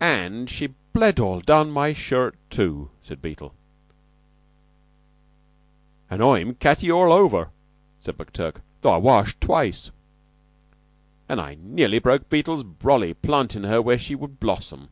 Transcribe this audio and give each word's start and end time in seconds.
"And 0.00 0.48
she 0.48 0.68
bled 0.94 1.20
all 1.20 1.40
down 1.42 1.70
my 1.70 1.92
shirt, 1.92 2.36
too!" 2.48 2.90
said 3.02 3.20
Beetle. 3.20 3.52
"An' 6.08 6.22
I'm 6.22 6.54
catty 6.54 6.90
all 6.90 7.12
over," 7.12 7.50
said 8.00 8.16
McTurk, 8.16 8.62
"though 8.80 8.88
I 8.94 8.96
washed 8.96 9.42
twice." 9.42 9.90
"An' 11.28 11.38
I 11.38 11.58
nearly 11.60 11.98
broke 11.98 12.30
Beetle's 12.30 12.64
brolly 12.64 13.12
plantin' 13.12 13.64
her 13.64 13.82
where 13.82 13.98
she 13.98 14.14
would 14.14 14.40
blossom!" 14.40 14.88